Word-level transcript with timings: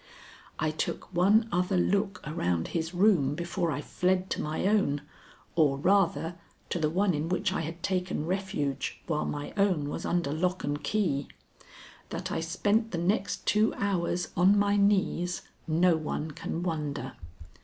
I 0.57 0.71
took 0.71 1.13
one 1.13 1.47
other 1.51 1.77
look 1.77 2.21
around 2.25 2.69
his 2.69 2.91
room 2.91 3.35
before 3.35 3.69
I 3.69 3.81
fled 3.81 4.31
to 4.31 4.41
my 4.41 4.65
own, 4.65 5.01
or 5.55 5.77
rather, 5.77 6.37
to 6.71 6.79
the 6.79 6.89
one 6.89 7.13
in 7.13 7.29
which 7.29 7.53
I 7.53 7.61
had 7.61 7.83
taken 7.83 8.25
refuge 8.25 8.99
while 9.05 9.25
my 9.25 9.53
own 9.57 9.89
was 9.89 10.03
under 10.03 10.31
lock 10.31 10.63
and 10.63 10.83
key. 10.83 11.27
That 12.09 12.31
I 12.31 12.39
spent 12.39 12.89
the 12.89 12.97
next 12.97 13.45
two 13.45 13.75
hours 13.75 14.29
on 14.35 14.57
my 14.57 14.75
knees 14.75 15.43
no 15.67 15.95
one 15.97 16.31
can 16.31 16.63
wonder. 16.63 17.13